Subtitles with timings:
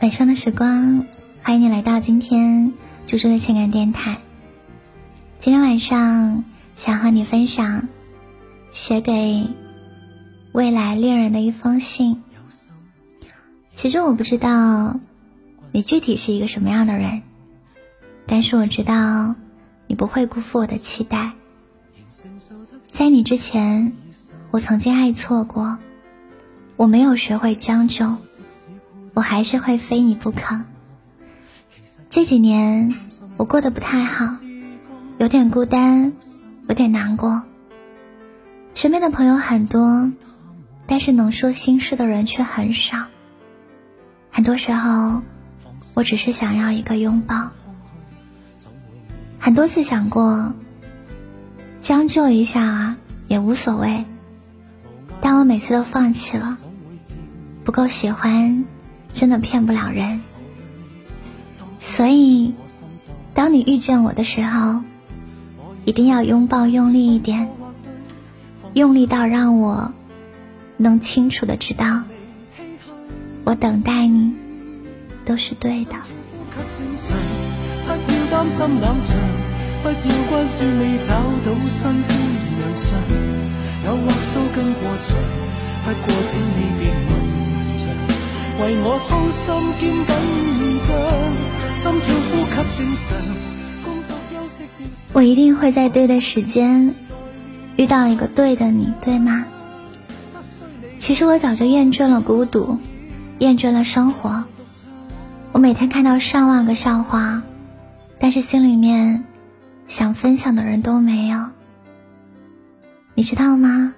[0.00, 1.04] 晚上的时光，
[1.42, 2.72] 欢迎你来到今天
[3.04, 4.16] 猪猪的情感电台。
[5.38, 6.42] 今天晚上
[6.74, 7.86] 想和你分享
[8.70, 9.46] 写给
[10.52, 12.22] 未来恋人的一封信。
[13.74, 14.98] 其实我不知道
[15.70, 17.20] 你具体是一个什么样的人，
[18.24, 19.34] 但是我知道
[19.86, 21.32] 你不会辜负我的期待。
[22.90, 23.92] 在你之前，
[24.50, 25.76] 我曾经爱错过，
[26.76, 28.16] 我没有学会将就。
[29.14, 30.60] 我还是会非你不可。
[32.08, 32.94] 这几年
[33.36, 34.26] 我过得不太好，
[35.18, 36.12] 有点孤单，
[36.68, 37.42] 有点难过。
[38.74, 40.10] 身边的朋友很多，
[40.86, 43.06] 但是能说心事的人却很少。
[44.30, 45.22] 很多时候，
[45.94, 47.50] 我只是想要一个拥抱。
[49.38, 50.54] 很多次想过
[51.80, 54.04] 将就一下，也无所谓，
[55.20, 56.56] 但我每次都放弃了，
[57.64, 58.64] 不够喜欢。
[59.12, 60.20] 真的骗不了人，
[61.80, 62.54] 所以，
[63.34, 64.80] 当你遇见我的时候，
[65.84, 67.48] 一定要拥抱用力一点，
[68.72, 69.92] 用力到让我
[70.76, 72.02] 能清楚的知道，
[73.44, 74.32] 我等待你
[75.24, 75.94] 都是对的。
[88.62, 90.88] 为我操心肩紧张，
[91.72, 93.16] 心跳呼吸正常，
[93.82, 96.94] 工作休息我一定会在对的时间
[97.76, 99.46] 遇到一个对的你，对吗？
[100.98, 102.76] 其实我早就厌倦了孤独，
[103.38, 104.44] 厌倦了生活。
[105.52, 107.42] 我每天看到上万个笑话，
[108.18, 109.24] 但是心里面
[109.86, 111.46] 想分享的人都没有。
[113.14, 113.94] 你知道吗？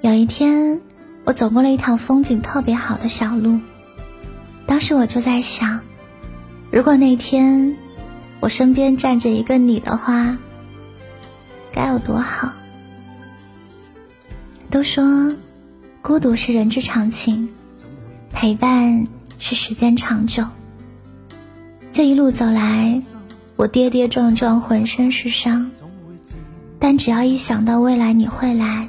[0.00, 0.80] 有一天。
[1.24, 3.58] 我走过了一条风景特别好的小路，
[4.66, 5.80] 当时我就在想，
[6.70, 7.76] 如果那天
[8.40, 10.36] 我身边站着一个你的话，
[11.72, 12.52] 该有多好。
[14.70, 15.34] 都说
[16.02, 17.48] 孤独是人之常情，
[18.32, 19.06] 陪伴
[19.38, 20.44] 是时间长久。
[21.90, 23.00] 这一路走来，
[23.56, 25.70] 我跌跌撞撞，浑身是伤，
[26.78, 28.88] 但只要一想到未来你会来。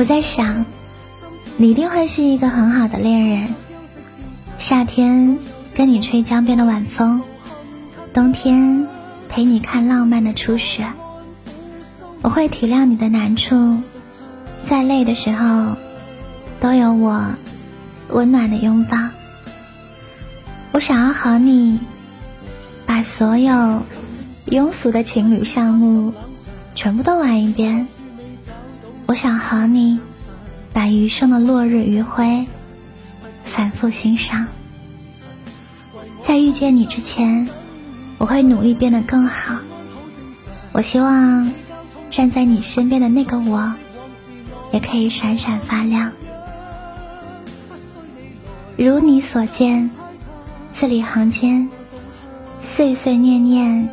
[0.00, 0.64] 我在想，
[1.58, 3.54] 你一定会是一个很好的恋人。
[4.58, 5.38] 夏天
[5.74, 7.20] 跟你吹江边的晚风，
[8.14, 8.88] 冬天
[9.28, 10.90] 陪你看浪漫的初雪。
[12.22, 13.76] 我会体谅你的难处，
[14.66, 15.76] 再累的时候，
[16.60, 17.34] 都有我
[18.08, 18.96] 温暖的拥抱。
[20.72, 21.78] 我想要和你
[22.86, 23.82] 把所有
[24.46, 26.14] 庸俗的情侣项目
[26.74, 27.86] 全部都玩一遍。
[29.10, 29.98] 我想和你
[30.72, 32.46] 把余生的落日余晖
[33.42, 34.46] 反复欣赏。
[36.22, 37.48] 在遇见你之前，
[38.18, 39.56] 我会努力变得更好。
[40.70, 41.52] 我希望
[42.12, 43.74] 站在你身边的那个我，
[44.72, 46.12] 也可以闪闪发亮。
[48.76, 49.90] 如你所见，
[50.72, 51.68] 字里行间，
[52.62, 53.88] 岁岁念念，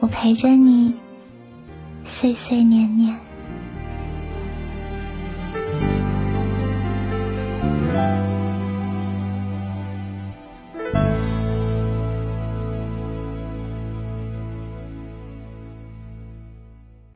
[0.00, 0.92] 我陪着你，
[2.04, 3.16] 岁岁年年。